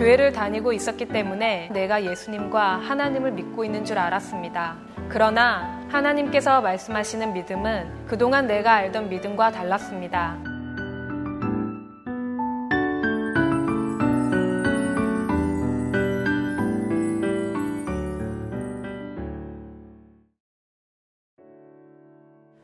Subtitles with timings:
[0.00, 4.78] 교회를 다니고 있었기 때문에 내가 예수님과 하나님을 믿고 있는 줄 알았습니다.
[5.10, 10.38] 그러나 하나님께서 말씀하시는 믿음은 그동안 내가 알던 믿음과 달랐습니다.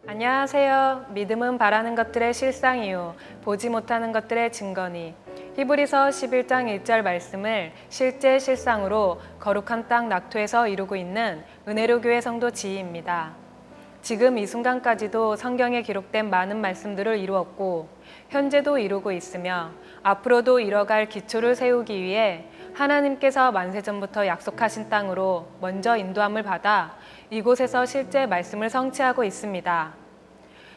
[0.06, 1.08] 안녕하세요.
[1.10, 3.14] 믿음은 바라는 것들의 실상이요.
[3.44, 5.25] 보지 못하는 것들의 증거니.
[5.56, 13.32] 히브리서 11장 1절 말씀을 실제 실상으로 거룩한 땅 낙토에서 이루고 있는 은혜로 교회 성도 지희입니다.
[14.02, 17.88] 지금 이 순간까지도 성경에 기록된 많은 말씀들을 이루었고
[18.28, 19.70] 현재도 이루고 있으며
[20.02, 26.96] 앞으로도 이뤄갈 기초를 세우기 위해 하나님께서 만세전부터 약속하신 땅으로 먼저 인도함을 받아
[27.30, 30.05] 이곳에서 실제 말씀을 성취하고 있습니다.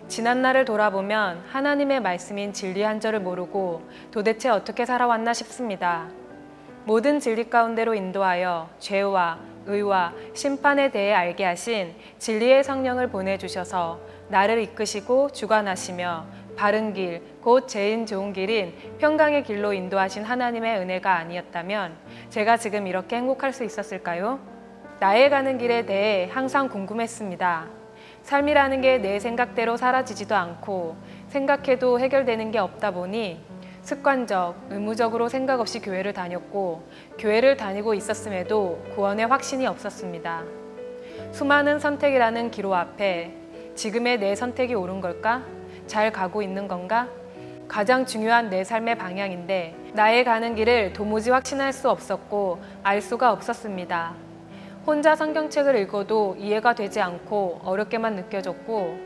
[0.08, 6.08] 지난 날을 돌아보면 하나님의 말씀인 진리 한 절을 모르고 도대체 어떻게 살아왔나 싶습니다.
[6.86, 15.32] 모든 진리 가운데로 인도하여 죄와 의와 심판에 대해 알게 하신 진리의 성령을 보내주셔서 나를 이끄시고
[15.32, 16.26] 주관하시며
[16.56, 21.96] 바른 길, 곧 죄인 좋은 길인 평강의 길로 인도하신 하나님의 은혜가 아니었다면
[22.30, 24.40] 제가 지금 이렇게 행복할 수 있었을까요?
[25.00, 27.79] 나의 가는 길에 대해 항상 궁금했습니다.
[28.30, 30.96] 삶이라는 게 내 생각대로 사라지지도 않고
[31.30, 33.40] 생각해도 해결되는 게 없다 보니
[33.82, 36.84] 습관적, 의무적으로 생각 없이 교회를 다녔고
[37.18, 40.44] 교회를 다니고 있었음에도 구원의 확신이 없었습니다.
[41.32, 43.34] 수많은 선택이라는 기로 앞에
[43.74, 45.42] 지금의 내 선택이 옳은 걸까?
[45.88, 47.08] 잘 가고 있는 건가?
[47.68, 54.29] 가장 중요한 내 삶의 방향인데 나의 가는 길을 도무지 확신할 수 없었고 알 수가 없었습니다.
[54.86, 58.98] 혼자 성경책을 읽어도 이해가 되지 않고 어렵게만 느껴졌고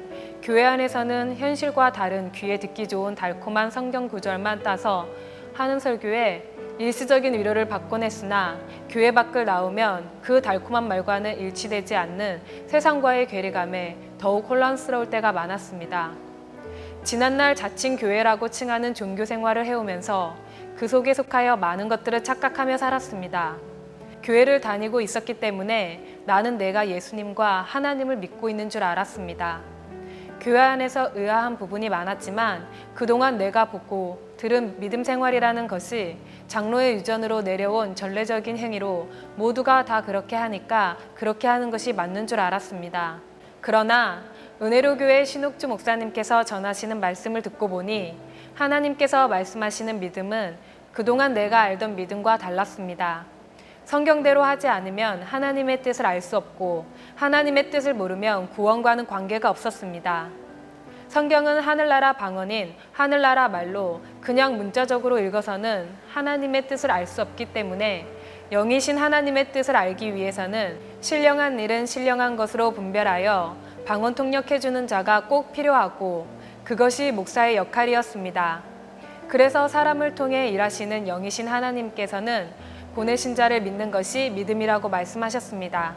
[0.42, 5.08] 교회 안에서는 현실과 다른 귀에 듣기 좋은 달콤한 성경 구절만 따서
[5.54, 8.58] 하는 설교에 일시적인 위로를 받곤 했으나
[8.90, 16.14] 교회 밖을 나오면 그 달콤한 말과는 일치되지 않는 세상과의 괴리감에 더욱 혼란스러울 때가 많았습니다.
[17.04, 20.36] 지난날 자칭 교회라고 칭하는 종교 생활을 해오면서
[20.76, 23.73] 그 속에 속하여 많은 것들을 착각하며 살았습니다.
[24.24, 29.62] 교회를 다니고 있었기 때문에 나는 내가 예수님과 하나님을 믿고 있는 줄 알았습니다.
[30.40, 36.18] 교회 안에서 의아한 부분이 많았지만 그동안 내가 보고 들은 믿음 생활이라는 것이
[36.48, 43.20] 장로의 유전으로 내려온 전례적인 행위로 모두가 다 그렇게 하니까 그렇게 하는 것이 맞는 줄 알았습니다.
[43.62, 44.24] 그러나
[44.62, 48.18] 은혜로 교회 신옥주 목사님께서 전하시는 말씀을 듣고 보니
[48.56, 50.58] 하나님께서 말씀하시는 믿음은
[50.92, 53.33] 그동안 내가 알던 믿음과 달랐습니다.
[53.86, 56.86] 성경대로 하지 않으면 하나님의 뜻을 알 수 없고
[57.16, 60.30] 하나님의 뜻을 모르면 구원과는 관계가 없었습니다.
[61.10, 68.08] 성경은 하늘나라 방언인 하늘나라 말로 그냥 문자적으로 읽어서는 하나님의 뜻을 알 수 없기 때문에
[68.52, 73.56] 영이신 하나님의 뜻을 알기 위해서는 신령한 일은 신령한 것으로 분별하여
[73.86, 76.26] 방언 통역해주는 자가 꼭 필요하고
[76.64, 78.62] 그것이 목사의 역할이었습니다.
[79.28, 82.50] 그래서 사람을 통해 일하시는 영이신 하나님께서는
[82.96, 85.96] 보내신 자를 믿는 것이 믿음이라고 말씀하셨습니다.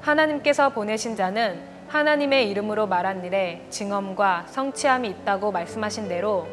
[0.00, 6.46] 하나님께서 보내신 자는 하나님의 이름으로 말한 일에 증언과 성취함이 있다고 말씀하신 대로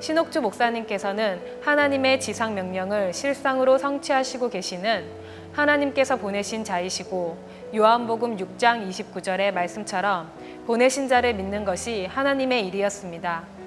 [0.00, 5.04] 신옥주 목사님께서는 하나님의 지상 명령을 실상으로 성취하시고 계시는
[5.52, 7.36] 하나님께서 보내신 자이시고
[7.74, 10.30] 요한복음 6장 29절의 말씀처럼
[10.66, 13.57] 보내신 자를 믿는 것이 하나님의 일이었습니다.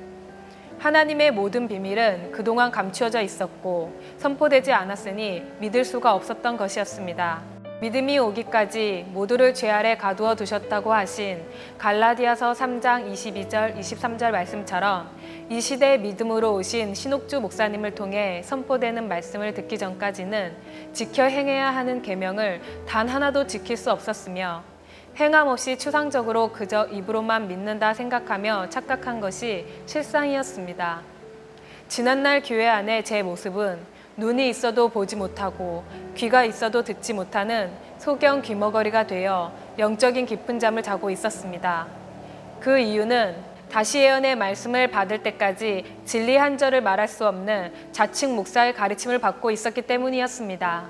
[0.82, 7.44] 하나님의 모든 비밀은 그동안 감추어져 있었고 선포되지 않았으니 믿을 수가 없었던 것이었습니다.
[7.82, 11.44] 믿음이 오기까지 모두를 죄 아래 가두어 두셨다고 하신
[11.78, 15.12] 갈라디아서 3장 22절 23절 말씀처럼
[15.52, 20.56] 이 시대의 믿음으로 오신 신옥주 목사님을 통해 선포되는 말씀을 듣기 전까지는
[20.94, 24.71] 지켜 행해야 하는 계명을 단 하나도 지킬 수 없었으며
[25.18, 31.02] 행함 없이 추상적으로 그저 입으로만 믿는다 생각하며 착각한 것이 실상이었습니다.
[31.90, 33.80] 지난날 교회 안에 제 모습은
[34.16, 35.84] 눈이 있어도 보지 못하고
[36.16, 41.88] 귀가 있어도 듣지 못하는 소경 귀머거리가 되어 영적인 깊은 잠을 자고 있었습니다.
[42.60, 43.36] 그 이유는
[43.70, 49.52] 다시 예언의 말씀을 받을 때까지 진리 한 절을 말할 수 없는 자칭 목사의 가르침을 받고
[49.52, 50.90] 있었기 때문이었습니다.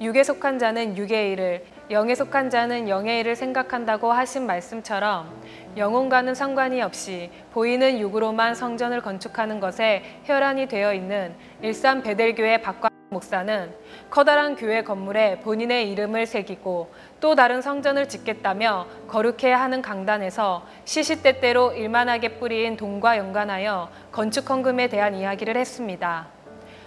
[0.00, 5.28] 육에 속한 자는 육의 일을, 영에 속한 자는 영의 일을 생각한다고 하신 말씀처럼
[5.76, 13.74] 영혼과는 상관이 없이 보이는 육으로만 성전을 건축하는 것에 혈안이 되어 있는 일산 베델교회 박광 목사는
[14.10, 22.38] 커다란 교회 건물에 본인의 이름을 새기고 또 다른 성전을 짓겠다며 거룩해야 하는 강단에서 시시때때로 일만하게
[22.38, 26.28] 뿌린 돈과 연관하여 건축 헌금에 대한 이야기를 했습니다.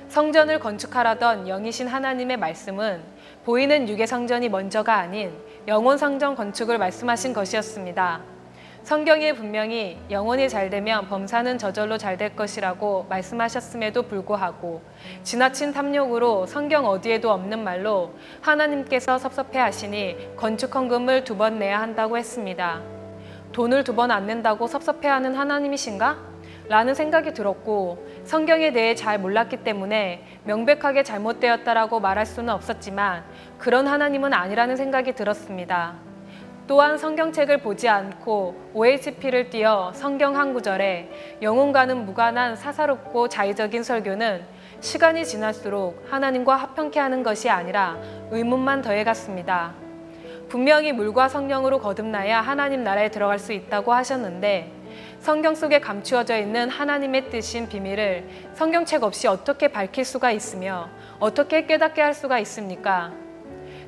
[0.10, 3.15] 성전을 건축하라던 영이신 하나님의 말씀은
[3.46, 5.32] 보이는 성전이 먼저가 아닌
[5.68, 8.22] 영혼 성전 건축을 말씀하신 것이었습니다.
[8.82, 14.82] 성경에 분명히 영혼이 잘 되면 범사는 저절로 잘 될 것이라고 말씀하셨음에도 불구하고
[15.22, 22.18] 지나친 탐욕으로 성경 어디에도 없는 말로 하나님께서 섭섭해 하시니 건축 헌금을 두 번 내야 한다고
[22.18, 22.82] 했습니다.
[23.52, 26.35] 돈을 두 번 안 낸다고 섭섭해 하는 하나님이신가?
[26.68, 33.24] 라는 생각이 들었고 성경에 대해 잘 몰랐기 때문에 명백하게 잘못되었다라고 말할 수는 없었지만
[33.58, 35.96] 그런 하나님은 아니라는 생각이 들었습니다.
[36.68, 44.44] 또한 성경책을 보지 않고 OHP를 띄어 성경 한 구절에 영혼과는 무관한 사사롭고 자의적인 설교는
[44.80, 47.98] 시간이 지날수록 하나님과 합평케 하는 것이 아니라
[48.32, 49.74] 의문만 더해갔습니다.
[50.50, 54.72] 분명히 물과 성령으로 거듭나야 하나님 나라에 들어갈 수 있다고 하셨는데
[55.20, 60.90] 성경 속에 감추어져 있는 하나님의 뜻인 비밀을 성경책 없이 어떻게 밝힐 수가 있으며
[61.20, 63.12] 어떻게 깨닫게 할 수가 있습니까?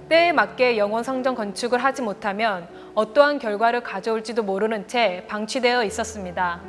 [0.10, 6.62] 때에 맞게 영원 성전 건축을 하지 못하면 어떠한 결과를 가져올지도 모르는 채 방치되어 있었습니다.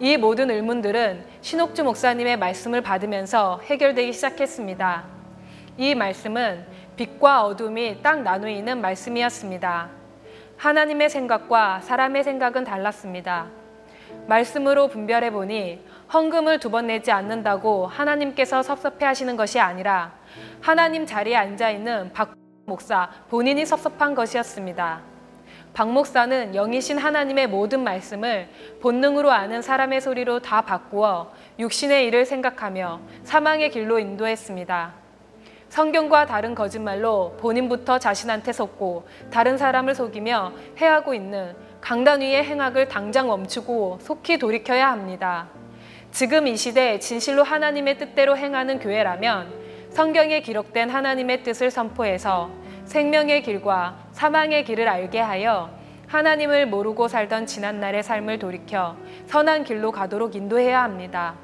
[0.00, 5.04] 이 모든 의문들은 신옥주 목사님의 말씀을 받으면서 해결되기 시작했습니다.
[5.78, 6.66] 이 말씀은
[6.96, 9.88] 빛과 어둠이 딱 나누이는 말씀이었습니다.
[10.56, 13.63] 하나님의 생각과 사람의 생각은 달랐습니다.
[14.26, 15.80] 말씀으로 분별해 보니
[16.12, 20.12] 헌금을 두 번 내지 않는다고 하나님께서 섭섭해 하시는 것이 아니라
[20.60, 22.34] 하나님 자리에 앉아 있는 박
[22.66, 25.00] 목사 본인이 섭섭한 것이었습니다.
[25.74, 28.48] 박 목사는 영이신 하나님의 모든 말씀을
[28.80, 35.03] 본능으로 아는 사람의 소리로 다 바꾸어 육신의 일을 생각하며 사망의 길로 인도했습니다.
[35.74, 43.26] 성경과 다른 거짓말로 본인부터 자신한테 속고 다른 사람을 속이며 해하고 있는 강단 위의 행악을 당장
[43.26, 45.48] 멈추고 속히 돌이켜야 합니다.
[46.12, 49.52] 지금 이 시대 진실로 하나님의 뜻대로 행하는 교회라면
[49.90, 52.52] 성경에 기록된 하나님의 뜻을 선포해서
[52.84, 55.76] 생명의 길과 사망의 길을 알게 하여
[56.06, 58.94] 하나님을 모르고 살던 지난날의 삶을 돌이켜
[59.26, 61.34] 선한 길로 가도록 인도해야 합니다.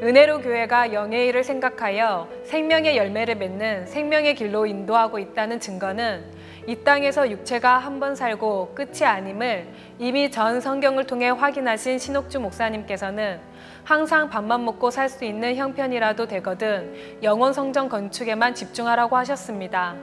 [0.00, 6.24] 은혜로 교회가 영의 일을 생각하여 생명의 열매를 맺는 생명의 길로 인도하고 있다는 증거는
[6.68, 9.66] 이 땅에서 육체가 한 번 살고 끝이 아님을
[9.98, 13.40] 이미 전 성경을 통해 확인하신 신옥주 목사님께서는
[13.82, 19.96] 항상 밥만 먹고 살 수 있는 형편이라도 되거든 영원 성전 건축에만 집중하라고 하셨습니다.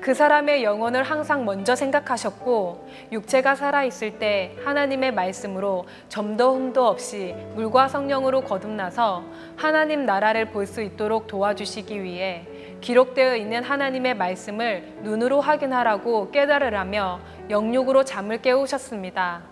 [0.00, 7.34] 그 사람의 영혼을 항상 먼저 생각하셨고 육체가 살아 있을 때 하나님의 말씀으로 점도 흠도 없이
[7.54, 9.24] 물과 성령으로 거듭나서
[9.56, 12.46] 하나님 나라를 볼 수 있도록 도와주시기 위해
[12.80, 17.20] 기록되어 있는 하나님의 말씀을 눈으로 확인하라고 깨달으라며
[17.50, 19.42] 영육으로 잠을 깨우셨습니다.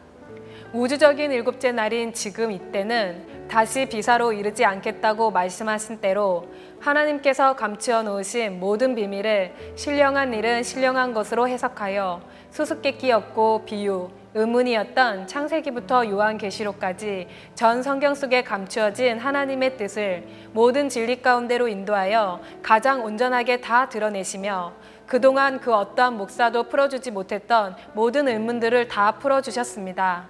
[0.73, 6.49] 우주적인 일곱째 날인 지금 이때는 다시 비사로 이르지 않겠다고 말씀하신 대로
[6.81, 16.09] 하나님께서 감추어 놓으신 모든 비밀을 신령한 일은 신령한 것으로 해석하여 수수께끼 없고 비유, 의문이었던 창세기부터
[16.09, 24.73] 요한계시록까지 전 성경 속에 감추어진 하나님의 뜻을 모든 진리 가운데로 인도하여 가장 온전하게 다 드러내시며
[25.07, 30.27] 그동안 그 어떠한 목사도 풀어주지 못했던 모든 의문들을 다 풀어주셨습니다.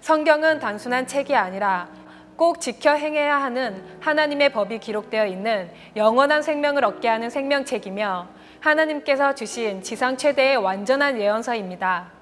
[0.00, 1.88] 성경은 단순한 책이 아니라
[2.36, 8.28] 꼭 지켜 행해야 하는 하나님의 법이 기록되어 있는 영원한 생명을 얻게 하는 생명책이며
[8.60, 12.12] 하나님께서 주신 지상 최대의 완전한 예언서입니다.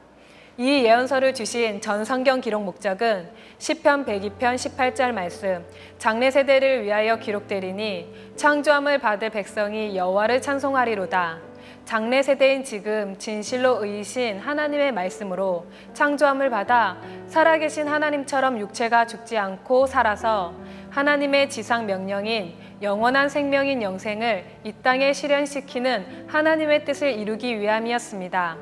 [0.59, 5.65] 이 예언서를 주신 전 성경 기록 목적은 시편 102편 18절 말씀
[5.97, 11.52] 장래 세대를 위하여 기록되리니 창조함을 받을 백성이 여호와를 찬송하리로다.
[11.85, 16.97] 장래 세대인 지금 진실로 의이신 하나님의 말씀으로 창조함을 받아
[17.27, 20.55] 살아계신 하나님처럼 육체가 죽지 않고 살아서
[20.91, 28.57] 하나님의 지상 명령인 영원한 생명인 영생을 이 땅에 실현시키는 하나님의 뜻을 이루기 위함이었습니다.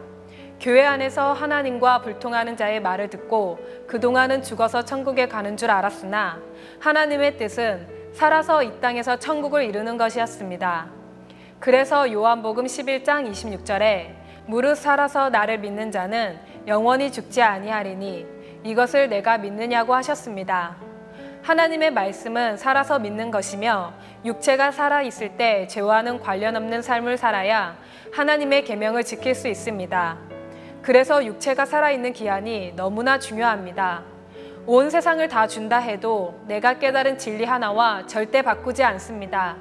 [0.61, 6.41] 교회 안에서 하나님과 불통하는 자의 말을 듣고 그동안은 죽어서 천국에 가는 줄 알았으나
[6.81, 11.00] 하나님의 뜻은 살아서 이 땅에서 천국을 이루는 것이었습니다.
[11.61, 14.15] 그래서 요한복음 11장 26절에
[14.47, 18.27] 무릇 살아서 나를 믿는 자는 영원히 죽지 아니하리니
[18.65, 20.77] 이것을 내가 믿느냐고 하셨습니다.
[21.43, 23.93] 하나님의 말씀은 살아서 믿는 것이며
[24.25, 27.77] 육체가 살아 있을 때 죄와는 관련 없는 삶을 살아야
[28.15, 30.17] 하나님의 계명을 지킬 수 있습니다.
[30.81, 34.03] 그래서 육체가 살아 있는 기한이 너무나 중요합니다.
[34.65, 39.57] 온 세상을 다 준다 해도 내가 깨달은 진리 하나와 절대 바꾸지 않습니다.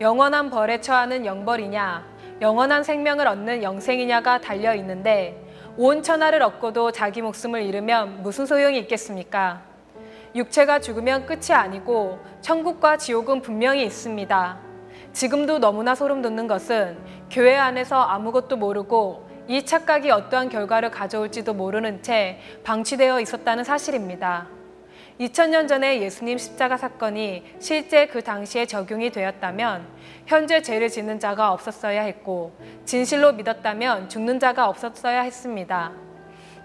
[0.00, 2.04] 영원한 벌에 처하는 영벌이냐,
[2.40, 5.44] 영원한 생명을 얻는 영생이냐가 달려 있는데
[5.76, 9.62] 온 천하를 얻고도 자기 목숨을 잃으면 무슨 소용이 있겠습니까?
[10.36, 14.58] 육체가 죽으면 끝이 아니고 천국과 지옥은 분명히 있습니다.
[15.12, 16.96] 지금도 너무나 소름 돋는 것은
[17.28, 24.57] 교회 안에서 아무것도 모르고 이 착각이 어떠한 결과를 가져올지도 모르는 채 방치되어 있었다는 사실입니다.
[25.20, 29.84] 2000년 전에 예수님 십자가 사건이 실제 그 당시에 적용이 되었다면
[30.26, 32.52] 현재 죄를 짓는 자가 없었어야 했고
[32.84, 35.92] 진실로 믿었다면 죽는 자가 없었어야 했습니다.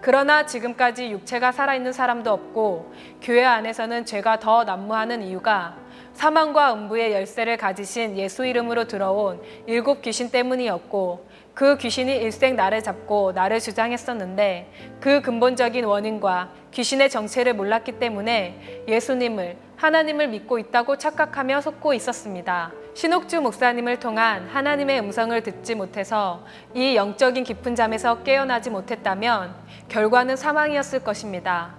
[0.00, 2.92] 그러나 지금까지 육체가 살아있는 사람도 없고
[3.22, 5.76] 교회 안에서는 죄가 더 난무하는 이유가
[6.12, 13.32] 사망과 음부의 열쇠를 가지신 예수 이름으로 들어온 일곱 귀신 때문이었고 그 귀신이 일생 나를 잡고
[13.32, 14.70] 나를 주장했었는데
[15.00, 22.72] 그 근본적인 원인과 귀신의 정체를 몰랐기 때문에 예수님을 하나님을 믿고 있다고 착각하며 속고 있었습니다.
[22.94, 29.54] 신옥주 목사님을 통한 하나님의 음성을 듣지 못해서 이 영적인 깊은 잠에서 깨어나지 못했다면
[29.88, 31.76] 결과는 사망이었을 것입니다.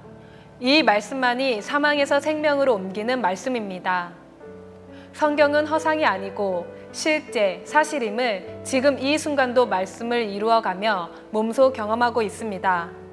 [0.62, 4.12] 이 말씀만이 사망에서 생명으로 옮기는 말씀입니다.
[5.12, 13.05] 성경은 허상이 아니고 실제 사실임을 지금 이 순간도 말씀을 이루어가며 몸소 경험하고 있습니다.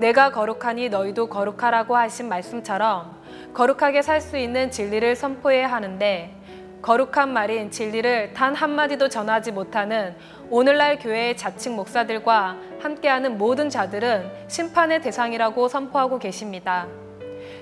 [0.00, 3.20] 내가 거룩하니 너희도 거룩하라고 하신 말씀처럼
[3.52, 6.34] 거룩하게 살 수 있는 진리를 선포해야 하는데
[6.80, 10.16] 거룩한 말인 진리를 단 한마디도 전하지 못하는
[10.48, 16.86] 오늘날 교회의 자칭 목사들과 함께하는 모든 자들은 심판의 대상이라고 선포하고 계십니다.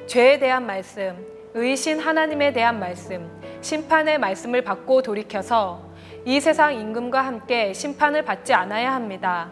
[0.07, 1.16] 죄에 대한 말씀,
[1.54, 3.28] 의신 하나님에 대한 말씀,
[3.61, 5.83] 심판의 말씀을 받고 돌이켜서
[6.25, 9.50] 이 세상 임금과 함께 심판을 받지 않아야 합니다.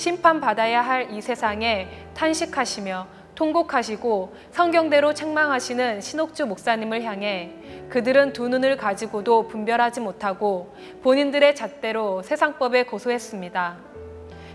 [0.00, 7.50] 심판받아야 할 이 세상에 탄식하시며 통곡하시고 성경대로 책망하시는 신옥주 목사님을 향해
[7.90, 13.76] 그들은 두 눈을 가지고도 분별하지 못하고 본인들의 잣대로 세상법에 고소했습니다.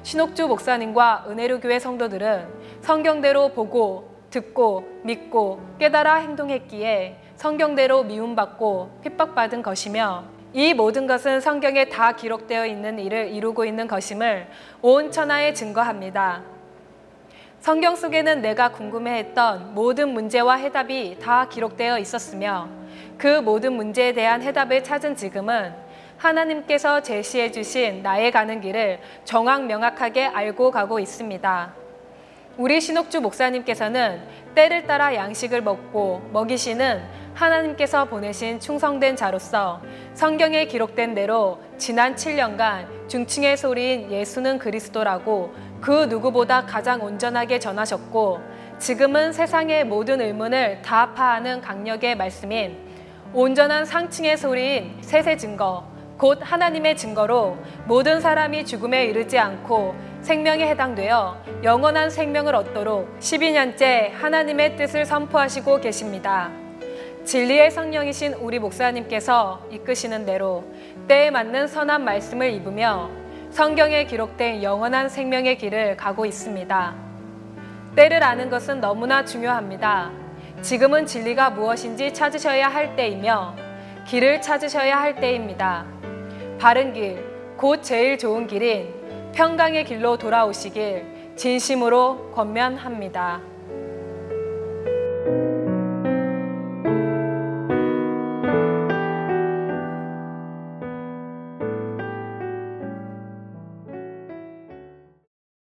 [0.01, 2.47] 신옥주 목사님과 은혜로교회 성도들은
[2.81, 12.13] 성경대로 보고 듣고 믿고 깨달아 행동했기에 성경대로 미움받고 핍박받은 것이며 이 모든 것은 성경에 다
[12.13, 14.47] 기록되어 있는 일을 이루고 있는 것임을
[14.81, 16.43] 온 천하에 증거합니다.
[17.59, 22.69] 성경 속에는 내가 궁금해했던 모든 문제와 해답이 다 기록되어 있었으며
[23.17, 25.73] 그 모든 문제에 대한 해답을 찾은 지금은
[26.19, 31.73] 하나님께서 제시해 주신 나의 가는 길을 정확 명확하게 알고 가고 있습니다.
[32.55, 34.21] 우리 신옥주 목사님께서는
[34.55, 39.81] 때를 따라 양식을 먹고 먹이시는 하나님께서 보내신 충성된 자로서
[40.13, 48.39] 성경에 기록된 대로 지난 7년간 중층의 소리인 예수는 그리스도라고 그 누구보다 가장 온전하게 전하셨고
[48.79, 52.77] 지금은 세상의 모든 의문을 다 파하는 강력의 말씀인
[53.33, 55.85] 온전한 상층의 소리인 세세 증거
[56.17, 64.77] 곧 하나님의 증거로 모든 사람이 죽음에 이르지 않고 생명에 해당되어 영원한 생명을 얻도록 12년째 하나님의
[64.77, 66.64] 뜻을 선포하시고 계십니다.
[67.25, 70.63] 진리의 성령이신 우리 목사님께서 이끄시는 대로
[71.07, 73.09] 때에 맞는 선한 말씀을 입으며
[73.49, 76.93] 성경에 기록된 영원한 생명의 길을 가고 있습니다.
[77.95, 80.11] 때를 아는 것은 너무나 중요합니다.
[80.61, 83.55] 지금은 진리가 무엇인지 찾으셔야 할 때이며
[84.05, 85.85] 길을 찾으셔야 할 때입니다.
[86.59, 87.25] 바른 길,
[87.57, 88.93] 곧 제일 좋은 길인
[89.33, 93.54] 평강의 길로 돌아오시길 진심으로 권면합니다.